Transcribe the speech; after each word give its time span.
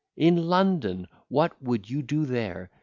In 0.17 0.35
London! 0.47 1.05
what 1.27 1.61
would 1.61 1.87
you 1.91 2.01
do 2.01 2.25
there? 2.25 2.71